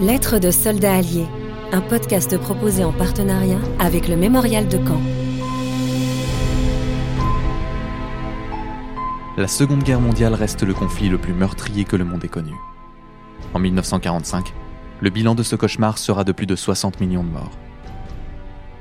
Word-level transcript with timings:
Lettres 0.00 0.40
de 0.40 0.50
soldats 0.50 0.96
alliés, 0.96 1.28
un 1.70 1.80
podcast 1.80 2.36
proposé 2.36 2.82
en 2.82 2.90
partenariat 2.90 3.60
avec 3.78 4.08
le 4.08 4.16
Mémorial 4.16 4.66
de 4.66 4.76
Caen. 4.76 5.00
La 9.36 9.46
Seconde 9.46 9.84
Guerre 9.84 10.00
mondiale 10.00 10.34
reste 10.34 10.64
le 10.64 10.74
conflit 10.74 11.08
le 11.08 11.16
plus 11.16 11.32
meurtrier 11.32 11.84
que 11.84 11.94
le 11.94 12.04
monde 12.04 12.24
ait 12.24 12.28
connu. 12.28 12.54
En 13.54 13.60
1945, 13.60 14.52
le 15.00 15.10
bilan 15.10 15.36
de 15.36 15.44
ce 15.44 15.54
cauchemar 15.54 15.96
sera 15.96 16.24
de 16.24 16.32
plus 16.32 16.46
de 16.46 16.56
60 16.56 17.00
millions 17.00 17.22
de 17.22 17.30
morts. 17.30 17.56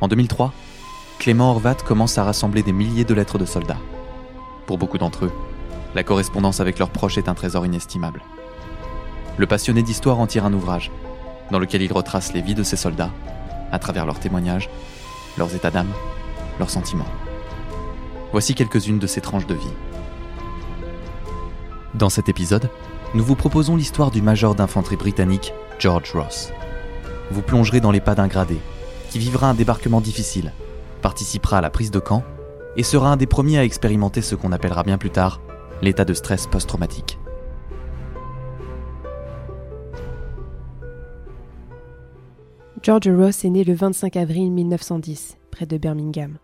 En 0.02 0.08
2003, 0.08 0.52
Clément 1.20 1.52
Horvat 1.52 1.76
commence 1.76 2.18
à 2.18 2.24
rassembler 2.24 2.64
des 2.64 2.74
milliers 2.74 3.06
de 3.06 3.14
lettres 3.14 3.38
de 3.38 3.46
soldats. 3.46 3.80
Pour 4.66 4.80
beaucoup 4.80 4.98
d'entre 4.98 5.26
eux, 5.26 5.32
la 5.94 6.04
correspondance 6.04 6.60
avec 6.60 6.80
leurs 6.80 6.90
proches 6.90 7.20
est 7.20 7.30
un 7.30 7.36
trésor 7.36 7.68
inestimable. 7.68 8.24
Le 9.38 9.46
passionné 9.46 9.84
d'histoire 9.84 10.20
en 10.20 10.28
tire 10.28 10.46
un 10.46 10.54
ouvrage, 10.54 10.92
dans 11.54 11.60
lequel 11.60 11.84
il 11.84 11.94
retrace 11.94 12.34
les 12.34 12.42
vies 12.42 12.56
de 12.56 12.64
ces 12.64 12.76
soldats, 12.76 13.12
à 13.72 13.78
travers 13.78 14.08
leurs 14.08 14.20
témoignages, 14.20 14.72
leurs 15.38 15.54
états 15.54 15.70
d'âme, 15.70 15.94
leurs 16.58 16.72
sentiments. 16.72 17.06
Voici 18.32 18.56
quelques-unes 18.56 18.98
de 18.98 19.06
ces 19.06 19.22
tranches 19.22 19.46
de 19.46 19.54
vie. 19.54 19.74
Dans 21.94 22.10
cet 22.10 22.28
épisode, 22.28 22.72
nous 23.14 23.24
vous 23.24 23.36
proposons 23.36 23.76
l'histoire 23.76 24.10
du 24.10 24.24
major 24.24 24.56
d'infanterie 24.56 24.96
britannique 24.96 25.54
George 25.78 26.12
Ross. 26.16 26.52
Vous 27.30 27.44
plongerez 27.44 27.82
dans 27.82 27.92
les 27.92 28.02
pas 28.02 28.16
d'un 28.16 28.28
gradé, 28.28 28.58
qui 29.12 29.20
vivra 29.20 29.48
un 29.48 29.54
débarquement 29.54 30.02
difficile, 30.02 30.54
participera 31.04 31.60
à 31.60 31.62
la 31.62 31.70
prise 31.70 31.92
de 31.92 32.00
camp 32.00 32.24
et 32.78 32.84
sera 32.84 33.12
un 33.12 33.18
des 33.18 33.28
premiers 33.28 33.60
à 33.60 33.64
expérimenter 33.64 34.24
ce 34.24 34.34
qu'on 34.34 34.54
appellera 34.54 34.82
bien 34.82 34.98
plus 34.98 35.12
tard 35.12 35.40
l'état 35.84 36.04
de 36.04 36.16
stress 36.16 36.48
post-traumatique. 36.48 37.20
George 42.84 43.08
Ross 43.08 43.46
est 43.46 43.50
né 43.50 43.64
le 43.64 43.74
25 43.74 44.18
avril 44.18 44.52
1910, 44.52 45.38
près 45.52 45.66
de 45.66 45.78
Birmingham. 45.78 46.38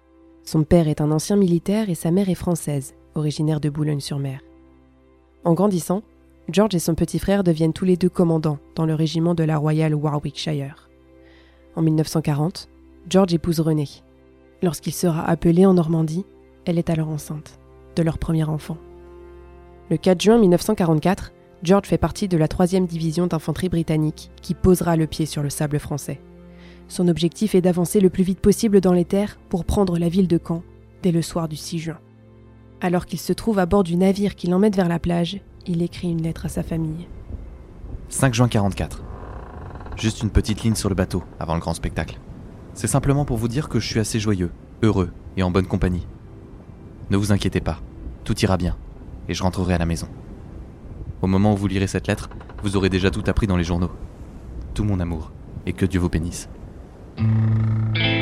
Son 0.46 0.64
père 0.64 0.88
est 0.88 1.02
un 1.02 1.12
ancien 1.12 1.36
militaire 1.36 1.90
et 1.90 1.96
sa 1.96 2.12
mère 2.12 2.30
est 2.30 2.34
française, 2.34 2.96
originaire 3.14 3.60
de 3.60 3.70
Boulogne-sur-Mer. 3.70 4.40
En 5.44 5.54
grandissant, 5.54 6.02
George 6.48 6.76
et 6.76 6.80
son 6.80 6.96
petit 6.96 7.20
frère 7.20 7.44
deviennent 7.44 7.74
tous 7.74 7.84
les 7.84 7.98
deux 7.98 8.08
commandants 8.08 8.60
dans 8.76 8.86
le 8.86 8.96
régiment 8.96 9.36
de 9.36 9.44
la 9.44 9.58
Royal 9.58 9.94
Warwickshire. 9.94 10.90
En 11.76 11.82
1940, 11.82 12.70
George 13.10 13.34
épouse 13.34 13.60
Renée. 13.60 13.90
Lorsqu'il 14.64 14.94
sera 14.94 15.26
appelé 15.28 15.66
en 15.66 15.74
Normandie, 15.74 16.26
elle 16.64 16.78
est 16.78 16.90
alors 16.90 17.10
enceinte 17.10 17.60
de 17.98 18.02
leur 18.02 18.18
premier 18.18 18.46
enfant. 18.46 18.78
Le 19.90 19.98
4 19.98 20.22
juin 20.22 20.38
1944, 20.38 21.34
George 21.64 21.88
fait 21.88 21.98
partie 21.98 22.30
de 22.30 22.38
la 22.38 22.48
3e 22.48 22.88
division 22.88 23.28
d'infanterie 23.28 23.68
britannique 23.68 24.32
qui 24.42 24.54
posera 24.54 24.96
le 24.96 25.06
pied 25.06 25.26
sur 25.26 25.44
le 25.44 25.50
sable 25.50 25.80
français. 25.80 26.22
Son 26.90 27.08
objectif 27.08 27.54
est 27.54 27.62
d'avancer 27.62 28.00
le 28.00 28.10
plus 28.10 28.24
vite 28.24 28.40
possible 28.40 28.82
dans 28.82 28.94
les 28.94 29.06
terres 29.06 29.38
pour 29.48 29.64
prendre 29.64 30.00
la 30.00 30.10
ville 30.10 30.28
de 30.28 30.40
Caen 30.46 30.64
dès 31.04 31.12
le 31.12 31.22
soir 31.22 31.48
du 31.48 31.56
6 31.56 31.80
juin. 31.80 32.00
Alors 32.82 33.06
qu'il 33.06 33.20
se 33.20 33.32
trouve 33.32 33.60
à 33.60 33.68
bord 33.68 33.84
du 33.84 33.96
navire 33.96 34.36
qui 34.36 34.48
l'emmène 34.48 34.74
vers 34.74 34.90
la 34.90 35.00
plage, 35.00 35.40
il 35.68 35.84
écrit 35.84 36.10
une 36.10 36.24
lettre 36.24 36.48
à 36.48 36.50
sa 36.50 36.64
famille. 36.64 37.08
5 38.10 38.34
juin 38.34 38.48
44. 38.48 39.04
Juste 39.98 40.24
une 40.24 40.32
petite 40.32 40.64
ligne 40.64 40.76
sur 40.76 40.90
le 40.90 40.96
bateau 40.96 41.24
avant 41.40 41.54
le 41.54 41.60
grand 41.60 41.76
spectacle. 41.76 42.20
C'est 42.74 42.88
simplement 42.88 43.24
pour 43.24 43.38
vous 43.38 43.48
dire 43.48 43.70
que 43.70 43.80
je 43.80 43.88
suis 43.88 44.00
assez 44.00 44.20
joyeux, 44.20 44.52
heureux 44.82 45.12
et 45.38 45.44
en 45.44 45.52
bonne 45.52 45.68
compagnie. 45.68 46.08
Ne 47.12 47.18
vous 47.18 47.32
inquiétez 47.32 47.62
pas, 47.62 47.82
tout 48.24 48.38
ira 48.40 48.58
bien, 48.58 48.78
et 49.28 49.36
je 49.36 49.44
rentrerai 49.44 49.76
à 49.76 49.78
la 49.78 49.86
maison. 49.86 50.08
Au 51.22 51.28
moment 51.28 51.54
où 51.54 51.58
vous 51.58 51.68
lirez 51.68 51.88
cette 51.88 52.08
lettre, 52.08 52.30
vous 52.64 52.78
aurez 52.78 52.90
déjà 52.90 53.12
tout 53.12 53.24
appris 53.28 53.46
dans 53.46 53.58
les 53.58 53.64
journaux. 53.64 53.92
Tout 54.74 54.84
mon 54.84 55.00
amour, 55.00 55.32
et 55.66 55.74
que 55.74 55.86
Dieu 55.86 56.00
vous 56.00 56.10
bénisse. 56.10 56.50
Thank 57.20 58.06
you. 58.06 58.19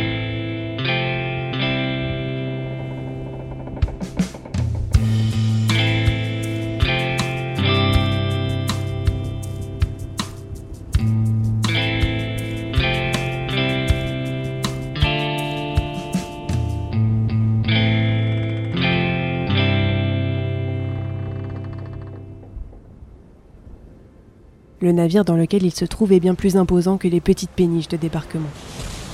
Le 24.88 24.94
navire 24.94 25.26
dans 25.26 25.36
lequel 25.36 25.64
il 25.64 25.76
se 25.76 25.84
trouve 25.84 26.14
est 26.14 26.22
bien 26.22 26.34
plus 26.34 26.56
imposant 26.56 26.96
que 26.96 27.10
les 27.10 27.20
petites 27.20 27.50
péniches 27.50 27.90
de 27.90 27.98
débarquement. 27.98 28.48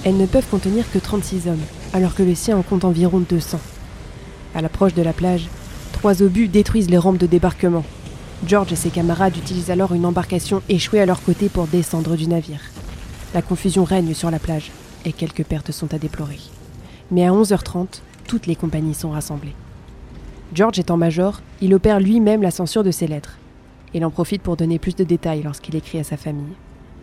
Elles 0.03 0.17
ne 0.17 0.27
peuvent 0.27 0.47
contenir 0.47 0.85
que 0.91 0.99
36 0.99 1.47
hommes, 1.47 1.63
alors 1.93 2.13
que 2.13 2.21
le 2.21 2.35
sien 2.35 2.55
en 2.55 2.61
compte 2.61 2.85
environ 2.85 3.17
200. 3.27 3.59
À 4.53 4.61
l'approche 4.61 4.93
de 4.93 5.01
la 5.01 5.13
plage, 5.13 5.47
trois 5.91 6.21
obus 6.21 6.47
détruisent 6.47 6.91
les 6.91 6.99
rampes 6.99 7.17
de 7.17 7.25
débarquement. 7.25 7.83
George 8.45 8.71
et 8.71 8.75
ses 8.75 8.91
camarades 8.91 9.35
utilisent 9.35 9.71
alors 9.71 9.95
une 9.95 10.05
embarcation 10.05 10.61
échouée 10.69 11.01
à 11.01 11.07
leur 11.07 11.23
côté 11.23 11.49
pour 11.49 11.65
descendre 11.65 12.15
du 12.15 12.27
navire. 12.27 12.61
La 13.33 13.41
confusion 13.41 13.83
règne 13.83 14.13
sur 14.13 14.29
la 14.29 14.37
plage 14.37 14.69
et 15.05 15.11
quelques 15.11 15.43
pertes 15.43 15.71
sont 15.71 15.91
à 15.91 15.97
déplorer. 15.97 16.37
Mais 17.09 17.25
à 17.25 17.31
11h30, 17.31 18.01
toutes 18.27 18.45
les 18.45 18.55
compagnies 18.55 18.93
sont 18.93 19.09
rassemblées. 19.09 19.55
George 20.53 20.77
étant 20.77 20.97
major, 20.97 21.41
il 21.61 21.73
opère 21.73 21.99
lui-même 21.99 22.43
la 22.43 22.51
censure 22.51 22.83
de 22.83 22.91
ses 22.91 23.07
lettres. 23.07 23.39
Il 23.93 24.03
en 24.05 24.11
profite 24.11 24.41
pour 24.41 24.57
donner 24.57 24.79
plus 24.79 24.95
de 24.95 25.03
détails 25.03 25.43
lorsqu'il 25.43 25.75
écrit 25.75 25.99
à 25.99 26.03
sa 26.03 26.17
famille. 26.17 26.55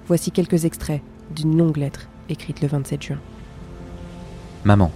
Voici 0.06 0.32
quelques 0.32 0.64
extraits 0.64 1.02
d'une 1.34 1.56
longue 1.56 1.76
lettre 1.76 2.08
écrite 2.28 2.60
le 2.60 2.68
27 2.68 3.02
juin. 3.02 3.18
Maman, 4.64 4.90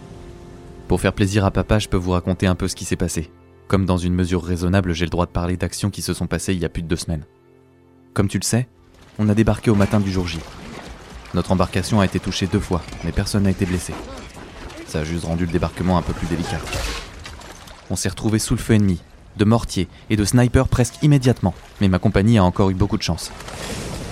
pour 0.89 1.01
faire 1.01 1.13
plaisir 1.13 1.45
à 1.45 1.51
papa, 1.51 1.79
je 1.79 1.89
peux 1.89 1.97
vous 1.97 2.11
raconter 2.11 2.47
un 2.47 2.55
peu 2.55 2.69
ce 2.69 2.75
qui 2.75 2.85
s'est 2.85 2.97
passé. 2.97 3.31
Comme 3.69 3.87
dans 3.87 3.97
une 3.97 4.15
mesure 4.15 4.43
raisonnable, 4.45 4.93
j'ai 4.93 5.07
le 5.07 5.11
droit 5.11 5.27
de 5.27 5.31
parler 5.31 5.57
d'actions 5.57 5.91
qui 5.91 6.03
se 6.03 6.15
sont 6.15 6.27
passées 6.27 6.53
il 6.53 6.61
y 6.61 6.65
a 6.65 6.69
plus 6.69 6.83
de 6.83 6.89
deux 6.89 6.97
semaines. 6.97 7.25
Comme 8.13 8.29
tu 8.29 8.39
le 8.39 8.45
sais, 8.45 8.69
on 9.19 9.29
a 9.29 9.35
débarqué 9.35 9.71
au 9.71 9.75
matin 9.75 10.01
du 10.01 10.11
jour 10.11 10.27
J. 10.27 10.41
Notre 11.33 11.53
embarcation 11.53 12.01
a 12.01 12.05
été 12.05 12.21
touchée 12.21 12.47
deux 12.47 12.61
fois, 12.61 12.83
mais 13.05 13.13
personne 13.13 13.45
n'a 13.45 13.51
été 13.51 13.67
blessé. 13.67 13.95
Ça 14.87 15.01
a 15.01 15.05
juste 15.05 15.25
rendu 15.25 15.47
le 15.47 15.53
débarquement 15.53 15.97
un 15.97 16.03
peu 16.03 16.13
plus 16.13 16.27
délicat. 16.27 16.61
On 17.91 17.97
s'est 17.97 18.09
retrouvé 18.09 18.39
sous 18.39 18.55
le 18.55 18.61
feu 18.61 18.75
ennemi, 18.75 19.01
de 19.37 19.45
mortiers 19.45 19.89
et 20.11 20.17
de 20.17 20.25
snipers 20.25 20.69
presque 20.69 21.03
immédiatement, 21.03 21.55
mais 21.81 21.89
ma 21.89 21.99
compagnie 21.99 22.39
a 22.39 22.45
encore 22.45 22.71
eu 22.71 22.75
beaucoup 22.75 22.99
de 22.99 23.03
chance. 23.03 23.31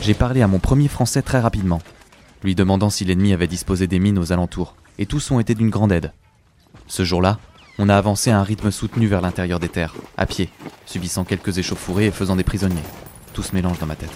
J'ai 0.00 0.14
parlé 0.14 0.42
à 0.42 0.48
mon 0.48 0.58
premier 0.58 0.88
français 0.88 1.22
très 1.22 1.40
rapidement, 1.40 1.80
lui 2.42 2.54
demandant 2.54 2.90
si 2.90 3.04
l'ennemi 3.04 3.32
avait 3.32 3.46
disposé 3.46 3.86
des 3.86 3.98
mines 3.98 4.18
aux 4.18 4.32
alentours, 4.32 4.74
et 4.98 5.06
tous 5.06 5.30
ont 5.30 5.40
été 5.40 5.54
d'une 5.54 5.70
grande 5.70 5.92
aide. 5.92 6.12
Ce 6.88 7.04
jour-là, 7.04 7.38
on 7.78 7.88
a 7.88 7.96
avancé 7.96 8.30
à 8.30 8.38
un 8.38 8.42
rythme 8.42 8.70
soutenu 8.70 9.06
vers 9.06 9.20
l'intérieur 9.20 9.60
des 9.60 9.68
terres, 9.68 9.94
à 10.16 10.26
pied, 10.26 10.50
subissant 10.86 11.24
quelques 11.24 11.58
échauffourées 11.58 12.06
et 12.06 12.10
faisant 12.10 12.36
des 12.36 12.44
prisonniers. 12.44 12.82
Tout 13.32 13.42
se 13.42 13.54
mélange 13.54 13.78
dans 13.78 13.86
ma 13.86 13.96
tête. 13.96 14.14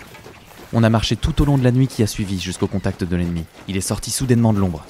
On 0.73 0.83
a 0.83 0.91
marché 0.91 1.17
tout 1.17 1.41
au 1.41 1.45
long 1.45 1.57
de 1.57 1.65
la 1.65 1.73
nuit 1.73 1.87
qui 1.87 2.03
a 2.03 2.07
suivi 2.07 2.39
jusqu'au 2.41 2.67
contact 2.67 3.05
de 3.05 3.17
l'ennemi. 3.17 3.45
Il 3.69 3.77
est 3.77 3.81
sorti 3.81 4.11
soudainement 4.11 4.53
de 4.53 4.59
l'ombre. 4.59 4.85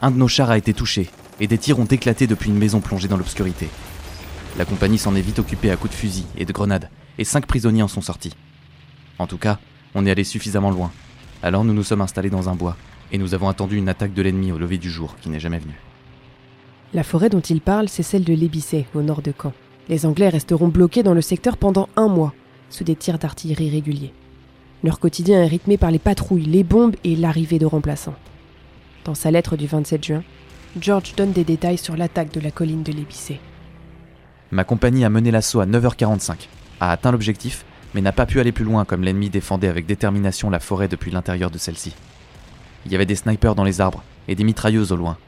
Un 0.00 0.10
de 0.10 0.16
nos 0.16 0.28
chars 0.28 0.50
a 0.50 0.56
été 0.56 0.72
touché, 0.72 1.10
et 1.40 1.46
des 1.46 1.58
tirs 1.58 1.80
ont 1.80 1.84
éclaté 1.84 2.26
depuis 2.26 2.50
une 2.50 2.58
maison 2.58 2.80
plongée 2.80 3.08
dans 3.08 3.16
l'obscurité. 3.16 3.68
La 4.56 4.64
compagnie 4.64 4.98
s'en 4.98 5.14
est 5.14 5.20
vite 5.20 5.38
occupée 5.38 5.70
à 5.70 5.76
coups 5.76 5.92
de 5.92 5.98
fusil 5.98 6.26
et 6.36 6.44
de 6.44 6.52
grenades, 6.52 6.90
et 7.18 7.24
cinq 7.24 7.46
prisonniers 7.46 7.82
en 7.82 7.88
sont 7.88 8.00
sortis. 8.00 8.34
En 9.18 9.26
tout 9.26 9.38
cas, 9.38 9.58
on 9.94 10.06
est 10.06 10.10
allé 10.10 10.24
suffisamment 10.24 10.70
loin. 10.70 10.90
Alors 11.42 11.64
nous 11.64 11.74
nous 11.74 11.84
sommes 11.84 12.00
installés 12.00 12.30
dans 12.30 12.48
un 12.48 12.54
bois, 12.54 12.76
et 13.12 13.18
nous 13.18 13.34
avons 13.34 13.48
attendu 13.48 13.76
une 13.76 13.88
attaque 13.88 14.14
de 14.14 14.22
l'ennemi 14.22 14.52
au 14.52 14.58
lever 14.58 14.78
du 14.78 14.90
jour, 14.90 15.16
qui 15.20 15.28
n'est 15.28 15.40
jamais 15.40 15.58
venue. 15.58 15.78
La 16.94 17.02
forêt 17.02 17.28
dont 17.28 17.40
il 17.40 17.60
parle, 17.60 17.88
c'est 17.88 18.02
celle 18.02 18.24
de 18.24 18.32
l'Ébissé, 18.32 18.86
au 18.94 19.02
nord 19.02 19.22
de 19.22 19.32
Caen. 19.40 19.52
Les 19.88 20.06
Anglais 20.06 20.28
resteront 20.28 20.68
bloqués 20.68 21.02
dans 21.02 21.14
le 21.14 21.20
secteur 21.20 21.56
pendant 21.56 21.88
un 21.96 22.08
mois, 22.08 22.34
sous 22.70 22.84
des 22.84 22.96
tirs 22.96 23.18
d'artillerie 23.18 23.70
réguliers. 23.70 24.12
Leur 24.84 25.00
quotidien 25.00 25.42
est 25.42 25.48
rythmé 25.48 25.76
par 25.76 25.90
les 25.90 25.98
patrouilles, 25.98 26.44
les 26.44 26.62
bombes 26.62 26.96
et 27.04 27.16
l'arrivée 27.16 27.58
de 27.58 27.66
remplaçants. 27.66 28.14
Dans 29.04 29.14
sa 29.14 29.30
lettre 29.30 29.56
du 29.56 29.66
27 29.66 30.04
juin, 30.04 30.22
George 30.80 31.14
donne 31.16 31.32
des 31.32 31.44
détails 31.44 31.78
sur 31.78 31.96
l'attaque 31.96 32.32
de 32.32 32.40
la 32.40 32.50
colline 32.50 32.82
de 32.82 32.92
l'Ébissé. 32.92 33.40
Ma 34.50 34.64
compagnie 34.64 35.04
a 35.04 35.10
mené 35.10 35.30
l'assaut 35.30 35.60
à 35.60 35.66
9h45, 35.66 36.48
a 36.80 36.90
atteint 36.90 37.12
l'objectif, 37.12 37.66
mais 37.94 38.00
n'a 38.00 38.12
pas 38.12 38.24
pu 38.24 38.40
aller 38.40 38.52
plus 38.52 38.64
loin 38.64 38.86
comme 38.86 39.02
l'ennemi 39.02 39.28
défendait 39.28 39.68
avec 39.68 39.84
détermination 39.84 40.48
la 40.48 40.60
forêt 40.60 40.88
depuis 40.88 41.10
l'intérieur 41.10 41.50
de 41.50 41.58
celle-ci. 41.58 41.94
Il 42.86 42.92
y 42.92 42.94
avait 42.94 43.06
des 43.06 43.16
snipers 43.16 43.54
dans 43.54 43.64
les 43.64 43.82
arbres 43.82 44.02
et 44.26 44.34
des 44.34 44.44
mitrailleuses 44.44 44.92
au 44.92 44.96
loin. 44.96 45.18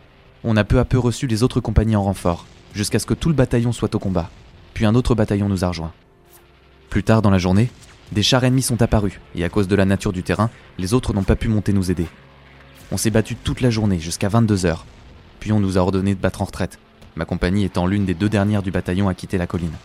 On 0.42 0.56
a 0.56 0.64
peu 0.64 0.78
à 0.78 0.86
peu 0.86 0.98
reçu 0.98 1.26
les 1.26 1.42
autres 1.42 1.60
compagnies 1.60 1.96
en 1.96 2.04
renfort, 2.04 2.46
jusqu'à 2.74 2.98
ce 2.98 3.04
que 3.04 3.12
tout 3.12 3.28
le 3.28 3.34
bataillon 3.34 3.72
soit 3.72 3.94
au 3.94 3.98
combat, 3.98 4.30
puis 4.72 4.86
un 4.86 4.94
autre 4.94 5.14
bataillon 5.14 5.50
nous 5.50 5.64
a 5.64 5.68
rejoints. 5.68 5.92
Plus 6.88 7.02
tard 7.02 7.20
dans 7.20 7.30
la 7.30 7.38
journée, 7.38 7.70
des 8.12 8.22
chars 8.22 8.44
ennemis 8.44 8.62
sont 8.62 8.80
apparus, 8.80 9.20
et 9.34 9.44
à 9.44 9.50
cause 9.50 9.68
de 9.68 9.76
la 9.76 9.84
nature 9.84 10.12
du 10.12 10.22
terrain, 10.22 10.48
les 10.78 10.94
autres 10.94 11.12
n'ont 11.12 11.24
pas 11.24 11.36
pu 11.36 11.48
monter 11.48 11.74
nous 11.74 11.90
aider. 11.90 12.06
On 12.90 12.96
s'est 12.96 13.10
battu 13.10 13.36
toute 13.36 13.60
la 13.60 13.70
journée, 13.70 13.98
jusqu'à 13.98 14.28
22 14.28 14.64
heures, 14.64 14.86
puis 15.40 15.52
on 15.52 15.60
nous 15.60 15.76
a 15.76 15.82
ordonné 15.82 16.14
de 16.14 16.20
battre 16.20 16.40
en 16.40 16.46
retraite, 16.46 16.78
ma 17.20 17.26
compagnie 17.26 17.66
étant 17.66 17.86
l'une 17.86 18.06
des 18.06 18.14
deux 18.14 18.30
dernières 18.30 18.62
du 18.62 18.70
bataillon 18.70 19.06
à 19.06 19.12
quitter 19.12 19.36
la 19.36 19.46
colline. 19.46 19.76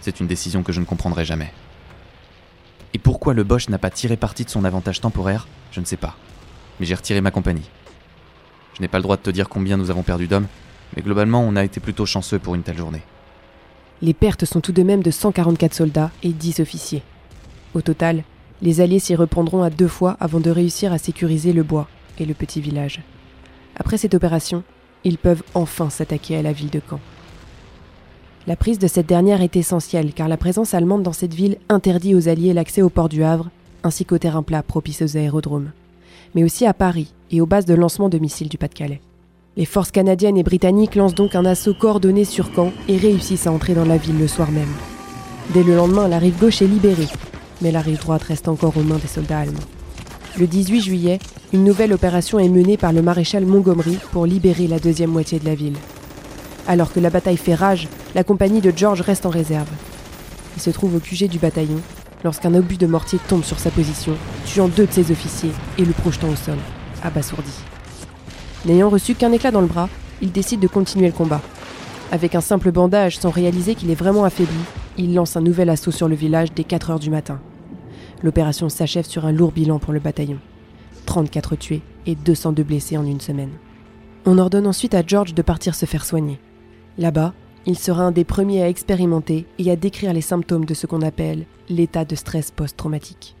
C'est 0.00 0.20
une 0.20 0.28
décision 0.28 0.62
que 0.62 0.70
je 0.70 0.78
ne 0.78 0.84
comprendrai 0.84 1.24
jamais. 1.24 1.52
Et 2.94 3.00
pourquoi 3.00 3.34
le 3.34 3.42
Bosch 3.42 3.68
n'a 3.68 3.78
pas 3.78 3.90
tiré 3.90 4.16
parti 4.16 4.44
de 4.44 4.50
son 4.50 4.64
avantage 4.64 5.00
temporaire, 5.00 5.48
je 5.72 5.80
ne 5.80 5.84
sais 5.84 5.96
pas. 5.96 6.14
Mais 6.78 6.86
j'ai 6.86 6.94
retiré 6.94 7.20
ma 7.20 7.32
compagnie. 7.32 7.68
Je 8.74 8.80
n'ai 8.80 8.86
pas 8.86 8.98
le 8.98 9.02
droit 9.02 9.16
de 9.16 9.22
te 9.22 9.30
dire 9.30 9.48
combien 9.48 9.76
nous 9.76 9.90
avons 9.90 10.04
perdu 10.04 10.28
d'hommes, 10.28 10.46
mais 10.94 11.02
globalement 11.02 11.42
on 11.42 11.56
a 11.56 11.64
été 11.64 11.80
plutôt 11.80 12.06
chanceux 12.06 12.38
pour 12.38 12.54
une 12.54 12.62
telle 12.62 12.78
journée. 12.78 13.02
Les 14.00 14.14
pertes 14.14 14.44
sont 14.44 14.60
tout 14.60 14.72
de 14.72 14.84
même 14.84 15.02
de 15.02 15.10
144 15.10 15.74
soldats 15.74 16.12
et 16.22 16.32
10 16.32 16.60
officiers. 16.60 17.02
Au 17.74 17.80
total, 17.80 18.22
les 18.60 18.80
Alliés 18.80 19.00
s'y 19.00 19.16
reprendront 19.16 19.64
à 19.64 19.70
deux 19.70 19.88
fois 19.88 20.16
avant 20.20 20.38
de 20.38 20.50
réussir 20.50 20.92
à 20.92 20.98
sécuriser 20.98 21.52
le 21.52 21.64
bois 21.64 21.88
et 22.18 22.24
le 22.24 22.34
petit 22.34 22.60
village. 22.60 23.00
Après 23.74 23.98
cette 23.98 24.14
opération, 24.14 24.62
ils 25.04 25.18
peuvent 25.18 25.42
enfin 25.54 25.90
s'attaquer 25.90 26.36
à 26.36 26.42
la 26.42 26.52
ville 26.52 26.70
de 26.70 26.80
Caen. 26.88 27.00
La 28.46 28.56
prise 28.56 28.78
de 28.78 28.88
cette 28.88 29.06
dernière 29.06 29.40
est 29.40 29.56
essentielle 29.56 30.12
car 30.12 30.28
la 30.28 30.36
présence 30.36 30.74
allemande 30.74 31.02
dans 31.02 31.12
cette 31.12 31.34
ville 31.34 31.58
interdit 31.68 32.14
aux 32.14 32.28
Alliés 32.28 32.52
l'accès 32.52 32.82
au 32.82 32.88
port 32.88 33.08
du 33.08 33.22
Havre 33.22 33.50
ainsi 33.84 34.04
qu'au 34.04 34.18
terrain 34.18 34.42
plat 34.42 34.62
propice 34.62 35.02
aux 35.02 35.16
aérodromes, 35.16 35.70
mais 36.34 36.44
aussi 36.44 36.66
à 36.66 36.74
Paris 36.74 37.12
et 37.30 37.40
aux 37.40 37.46
bases 37.46 37.66
de 37.66 37.74
lancement 37.74 38.08
de 38.08 38.18
missiles 38.18 38.48
du 38.48 38.58
Pas-de-Calais. 38.58 39.00
Les 39.56 39.64
forces 39.64 39.90
canadiennes 39.90 40.38
et 40.38 40.42
britanniques 40.42 40.94
lancent 40.94 41.14
donc 41.14 41.34
un 41.34 41.44
assaut 41.44 41.74
coordonné 41.74 42.24
sur 42.24 42.50
Caen 42.54 42.72
et 42.88 42.96
réussissent 42.96 43.46
à 43.46 43.52
entrer 43.52 43.74
dans 43.74 43.84
la 43.84 43.98
ville 43.98 44.18
le 44.18 44.28
soir 44.28 44.50
même. 44.50 44.72
Dès 45.52 45.62
le 45.62 45.76
lendemain, 45.76 46.08
la 46.08 46.18
rive 46.18 46.38
gauche 46.38 46.62
est 46.62 46.66
libérée, 46.66 47.08
mais 47.60 47.70
la 47.70 47.80
rive 47.80 48.00
droite 48.00 48.22
reste 48.22 48.48
encore 48.48 48.76
aux 48.76 48.82
mains 48.82 48.98
des 48.98 49.08
soldats 49.08 49.40
allemands. 49.40 49.60
Le 50.38 50.46
18 50.46 50.80
juillet, 50.80 51.18
une 51.52 51.62
nouvelle 51.62 51.92
opération 51.92 52.38
est 52.38 52.48
menée 52.48 52.78
par 52.78 52.94
le 52.94 53.02
maréchal 53.02 53.44
Montgomery 53.44 53.98
pour 54.12 54.24
libérer 54.24 54.66
la 54.66 54.78
deuxième 54.78 55.10
moitié 55.10 55.38
de 55.38 55.44
la 55.44 55.54
ville. 55.54 55.76
Alors 56.66 56.90
que 56.90 57.00
la 57.00 57.10
bataille 57.10 57.36
fait 57.36 57.54
rage, 57.54 57.86
la 58.14 58.24
compagnie 58.24 58.62
de 58.62 58.72
George 58.74 59.02
reste 59.02 59.26
en 59.26 59.30
réserve. 59.30 59.68
Il 60.56 60.62
se 60.62 60.70
trouve 60.70 60.96
au 60.96 61.00
QG 61.00 61.28
du 61.28 61.38
bataillon 61.38 61.80
lorsqu'un 62.24 62.54
obus 62.54 62.78
de 62.78 62.86
mortier 62.86 63.18
tombe 63.28 63.44
sur 63.44 63.58
sa 63.58 63.70
position, 63.70 64.14
tuant 64.46 64.68
deux 64.68 64.86
de 64.86 64.92
ses 64.92 65.10
officiers 65.10 65.52
et 65.76 65.84
le 65.84 65.92
projetant 65.92 66.30
au 66.30 66.36
sol, 66.36 66.58
abasourdi. 67.02 67.52
N'ayant 68.64 68.88
reçu 68.88 69.14
qu'un 69.14 69.32
éclat 69.32 69.50
dans 69.50 69.60
le 69.60 69.66
bras, 69.66 69.90
il 70.22 70.32
décide 70.32 70.60
de 70.60 70.68
continuer 70.68 71.08
le 71.08 71.12
combat. 71.12 71.42
Avec 72.10 72.34
un 72.34 72.40
simple 72.40 72.72
bandage 72.72 73.18
sans 73.18 73.30
réaliser 73.30 73.74
qu'il 73.74 73.90
est 73.90 73.96
vraiment 73.96 74.24
affaibli, 74.24 74.60
il 74.96 75.14
lance 75.14 75.36
un 75.36 75.42
nouvel 75.42 75.68
assaut 75.68 75.90
sur 75.90 76.08
le 76.08 76.14
village 76.14 76.54
dès 76.54 76.64
4 76.64 76.90
heures 76.90 77.00
du 77.00 77.10
matin. 77.10 77.38
L'opération 78.22 78.68
s'achève 78.68 79.06
sur 79.06 79.26
un 79.26 79.32
lourd 79.32 79.52
bilan 79.52 79.78
pour 79.78 79.92
le 79.92 80.00
bataillon. 80.00 80.38
34 81.06 81.56
tués 81.56 81.82
et 82.06 82.14
202 82.14 82.62
blessés 82.62 82.96
en 82.96 83.04
une 83.04 83.20
semaine. 83.20 83.52
On 84.24 84.38
ordonne 84.38 84.66
ensuite 84.66 84.94
à 84.94 85.02
George 85.04 85.34
de 85.34 85.42
partir 85.42 85.74
se 85.74 85.86
faire 85.86 86.04
soigner. 86.04 86.38
Là-bas, 86.98 87.34
il 87.66 87.78
sera 87.78 88.04
un 88.04 88.12
des 88.12 88.24
premiers 88.24 88.62
à 88.62 88.68
expérimenter 88.68 89.46
et 89.58 89.70
à 89.70 89.76
décrire 89.76 90.12
les 90.12 90.20
symptômes 90.20 90.64
de 90.64 90.74
ce 90.74 90.86
qu'on 90.86 91.02
appelle 91.02 91.46
l'état 91.68 92.04
de 92.04 92.14
stress 92.14 92.50
post-traumatique. 92.50 93.36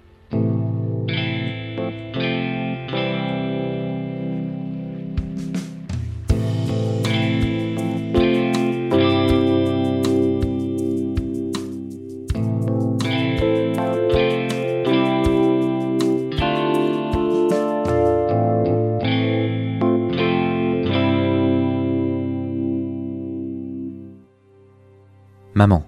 Maman. 25.54 25.84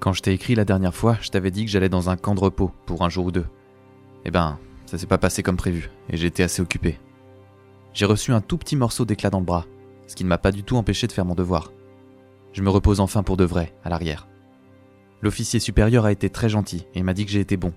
Quand 0.00 0.14
je 0.14 0.22
t'ai 0.22 0.32
écrit 0.32 0.54
la 0.54 0.64
dernière 0.64 0.94
fois, 0.94 1.18
je 1.20 1.28
t'avais 1.28 1.50
dit 1.50 1.66
que 1.66 1.70
j'allais 1.70 1.90
dans 1.90 2.08
un 2.08 2.16
camp 2.16 2.34
de 2.34 2.40
repos 2.40 2.72
pour 2.86 3.04
un 3.04 3.10
jour 3.10 3.26
ou 3.26 3.30
deux. 3.30 3.44
Eh 4.24 4.30
ben, 4.30 4.58
ça 4.86 4.96
s'est 4.96 5.06
pas 5.06 5.18
passé 5.18 5.42
comme 5.42 5.58
prévu, 5.58 5.90
et 6.08 6.24
été 6.24 6.42
assez 6.42 6.62
occupé. 6.62 6.98
J'ai 7.92 8.06
reçu 8.06 8.32
un 8.32 8.40
tout 8.40 8.56
petit 8.56 8.76
morceau 8.76 9.04
d'éclat 9.04 9.28
dans 9.28 9.40
le 9.40 9.44
bras, 9.44 9.66
ce 10.06 10.16
qui 10.16 10.24
ne 10.24 10.28
m'a 10.30 10.38
pas 10.38 10.52
du 10.52 10.62
tout 10.62 10.78
empêché 10.78 11.06
de 11.06 11.12
faire 11.12 11.26
mon 11.26 11.34
devoir. 11.34 11.70
Je 12.54 12.62
me 12.62 12.70
repose 12.70 13.00
enfin 13.00 13.22
pour 13.22 13.36
de 13.36 13.44
vrai, 13.44 13.74
à 13.84 13.90
l'arrière. 13.90 14.26
L'officier 15.20 15.60
supérieur 15.60 16.06
a 16.06 16.12
été 16.12 16.30
très 16.30 16.48
gentil 16.48 16.86
et 16.94 17.02
m'a 17.02 17.12
dit 17.12 17.26
que 17.26 17.30
j'ai 17.30 17.40
été 17.40 17.58
bon, 17.58 17.74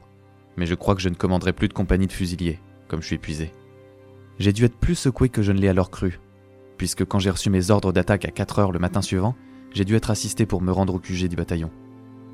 mais 0.56 0.66
je 0.66 0.76
crois 0.76 0.96
que 0.96 1.02
je 1.02 1.10
ne 1.10 1.16
commanderai 1.16 1.52
plus 1.52 1.68
de 1.68 1.74
compagnie 1.74 2.08
de 2.08 2.14
fusiliers, 2.14 2.60
comme 2.88 3.02
je 3.02 3.08
suis 3.08 3.16
épuisé. 3.18 3.52
J'ai 4.40 4.54
dû 4.54 4.64
être 4.64 4.78
plus 4.78 4.96
secoué 4.96 5.28
que 5.28 5.42
je 5.42 5.52
ne 5.52 5.60
l'ai 5.60 5.68
alors 5.68 5.92
cru, 5.92 6.22
puisque 6.78 7.04
quand 7.04 7.20
j'ai 7.20 7.32
reçu 7.32 7.50
mes 7.50 7.70
ordres 7.70 7.92
d'attaque 7.92 8.24
à 8.24 8.32
4 8.32 8.60
heures 8.60 8.72
le 8.72 8.80
matin 8.80 9.02
suivant, 9.02 9.36
j'ai 9.74 9.86
dû 9.86 9.96
être 9.96 10.12
assisté 10.12 10.46
pour 10.46 10.62
me 10.62 10.72
rendre 10.72 10.96
au 10.96 11.00
QG 11.00 11.28
du 11.28 11.36
bataillon. 11.36 11.72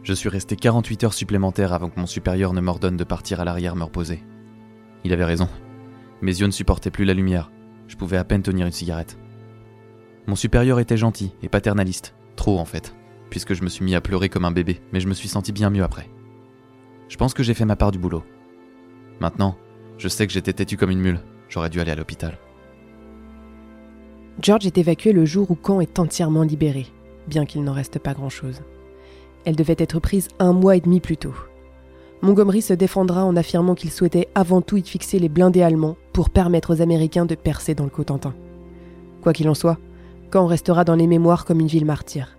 Je 0.03 0.13
suis 0.13 0.29
resté 0.29 0.55
48 0.55 1.03
heures 1.03 1.13
supplémentaires 1.13 1.73
avant 1.73 1.89
que 1.89 1.99
mon 1.99 2.05
supérieur 2.05 2.53
ne 2.53 2.61
m'ordonne 2.61 2.97
de 2.97 3.03
partir 3.03 3.39
à 3.39 3.45
l'arrière 3.45 3.75
me 3.75 3.83
reposer. 3.83 4.23
Il 5.03 5.13
avait 5.13 5.25
raison. 5.25 5.47
Mes 6.21 6.39
yeux 6.39 6.47
ne 6.47 6.51
supportaient 6.51 6.91
plus 6.91 7.05
la 7.05 7.13
lumière. 7.13 7.51
Je 7.87 7.95
pouvais 7.95 8.17
à 8.17 8.23
peine 8.23 8.41
tenir 8.41 8.65
une 8.65 8.71
cigarette. 8.71 9.19
Mon 10.25 10.35
supérieur 10.35 10.79
était 10.79 10.97
gentil 10.97 11.33
et 11.41 11.49
paternaliste. 11.49 12.15
Trop 12.35 12.57
en 12.57 12.65
fait, 12.65 12.95
puisque 13.29 13.53
je 13.53 13.63
me 13.63 13.69
suis 13.69 13.85
mis 13.85 13.95
à 13.95 14.01
pleurer 14.01 14.29
comme 14.29 14.45
un 14.45 14.51
bébé, 14.51 14.81
mais 14.91 14.99
je 14.99 15.07
me 15.07 15.13
suis 15.13 15.29
senti 15.29 15.51
bien 15.51 15.69
mieux 15.69 15.83
après. 15.83 16.09
Je 17.07 17.17
pense 17.17 17.33
que 17.33 17.43
j'ai 17.43 17.53
fait 17.53 17.65
ma 17.65 17.75
part 17.75 17.91
du 17.91 17.99
boulot. 17.99 18.23
Maintenant, 19.19 19.57
je 19.97 20.07
sais 20.07 20.27
que 20.27 20.33
j'étais 20.33 20.53
têtu 20.53 20.75
comme 20.77 20.91
une 20.91 20.99
mule. 20.99 21.19
J'aurais 21.49 21.69
dû 21.69 21.79
aller 21.79 21.91
à 21.91 21.95
l'hôpital. 21.95 22.37
George 24.41 24.65
est 24.65 24.77
évacué 24.77 25.13
le 25.13 25.25
jour 25.25 25.49
où 25.49 25.57
Caen 25.65 25.81
est 25.81 25.99
entièrement 25.99 26.43
libéré 26.43 26.87
bien 27.27 27.45
qu'il 27.45 27.63
n'en 27.63 27.73
reste 27.73 27.99
pas 27.99 28.13
grand-chose. 28.13 28.61
Elle 29.45 29.55
devait 29.55 29.75
être 29.77 29.99
prise 29.99 30.27
un 30.39 30.53
mois 30.53 30.75
et 30.75 30.81
demi 30.81 30.99
plus 30.99 31.17
tôt. 31.17 31.33
Montgomery 32.21 32.61
se 32.61 32.73
défendra 32.73 33.23
en 33.23 33.35
affirmant 33.35 33.75
qu'il 33.75 33.91
souhaitait 33.91 34.27
avant 34.33 34.61
tout 34.61 34.77
y 34.77 34.81
fixer 34.81 35.19
les 35.19 35.29
blindés 35.29 35.61
allemands 35.61 35.97
pour 36.13 36.29
permettre 36.29 36.73
aux 36.73 36.81
Américains 36.81 37.25
de 37.25 37.35
percer 37.35 37.75
dans 37.75 37.83
le 37.83 37.89
Cotentin. 37.89 38.33
Quoi 39.21 39.33
qu'il 39.33 39.49
en 39.49 39.53
soit, 39.53 39.77
Caen 40.33 40.47
restera 40.47 40.83
dans 40.83 40.95
les 40.95 41.07
mémoires 41.07 41.45
comme 41.45 41.59
une 41.59 41.67
ville 41.67 41.85
martyre. 41.85 42.37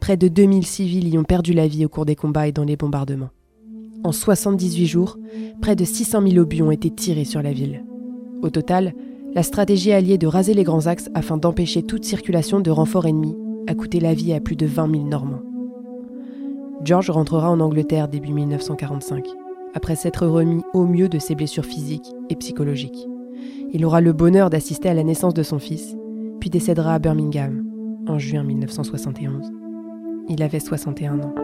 Près 0.00 0.16
de 0.16 0.28
2000 0.28 0.66
civils 0.66 1.08
y 1.08 1.18
ont 1.18 1.24
perdu 1.24 1.52
la 1.52 1.68
vie 1.68 1.84
au 1.84 1.88
cours 1.88 2.06
des 2.06 2.16
combats 2.16 2.48
et 2.48 2.52
dans 2.52 2.64
les 2.64 2.76
bombardements. 2.76 3.30
En 4.02 4.12
78 4.12 4.86
jours, 4.86 5.18
près 5.60 5.76
de 5.76 5.84
600 5.84 6.22
000 6.26 6.38
obus 6.38 6.62
ont 6.62 6.70
été 6.70 6.90
tirés 6.90 7.26
sur 7.26 7.42
la 7.42 7.52
ville. 7.52 7.84
Au 8.40 8.48
total, 8.48 8.94
la 9.34 9.42
stratégie 9.42 9.92
alliée 9.92 10.16
de 10.16 10.26
raser 10.26 10.54
les 10.54 10.64
grands 10.64 10.86
axes 10.86 11.10
afin 11.14 11.36
d'empêcher 11.36 11.82
toute 11.82 12.04
circulation 12.04 12.60
de 12.60 12.70
renforts 12.70 13.06
ennemis 13.06 13.36
a 13.66 13.74
coûté 13.74 14.00
la 14.00 14.14
vie 14.14 14.32
à 14.32 14.40
plus 14.40 14.56
de 14.56 14.66
20 14.66 14.90
000 14.90 15.04
Normands. 15.04 15.42
George 16.82 17.10
rentrera 17.10 17.50
en 17.50 17.60
Angleterre 17.60 18.08
début 18.08 18.32
1945, 18.32 19.26
après 19.74 19.96
s'être 19.96 20.26
remis 20.26 20.62
au 20.72 20.86
mieux 20.86 21.08
de 21.08 21.18
ses 21.18 21.34
blessures 21.34 21.66
physiques 21.66 22.12
et 22.30 22.36
psychologiques. 22.36 23.06
Il 23.72 23.84
aura 23.84 24.00
le 24.00 24.12
bonheur 24.12 24.50
d'assister 24.50 24.88
à 24.88 24.94
la 24.94 25.04
naissance 25.04 25.34
de 25.34 25.42
son 25.42 25.58
fils, 25.58 25.96
puis 26.40 26.50
décédera 26.50 26.94
à 26.94 26.98
Birmingham 26.98 27.64
en 28.08 28.18
juin 28.18 28.42
1971. 28.42 29.52
Il 30.28 30.42
avait 30.42 30.60
61 30.60 31.20
ans. 31.20 31.34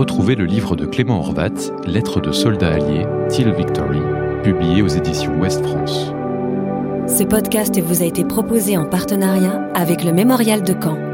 Retrouvez 0.00 0.34
le 0.34 0.46
livre 0.46 0.76
de 0.76 0.86
Clément 0.86 1.18
Horvat, 1.18 1.50
Lettres 1.84 2.22
de 2.22 2.32
soldats 2.32 2.72
alliés, 2.72 3.04
Till 3.28 3.52
Victory, 3.52 4.00
publié 4.42 4.80
aux 4.80 4.88
éditions 4.88 5.38
Ouest 5.38 5.62
France. 5.66 6.14
Ce 7.06 7.22
podcast 7.22 7.78
vous 7.78 8.00
a 8.00 8.06
été 8.06 8.24
proposé 8.24 8.78
en 8.78 8.86
partenariat 8.86 9.68
avec 9.74 10.02
le 10.02 10.14
Mémorial 10.14 10.62
de 10.62 10.72
Caen. 10.72 11.09